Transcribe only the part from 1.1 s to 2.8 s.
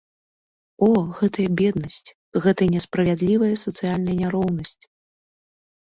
гэтая беднасць, гэтая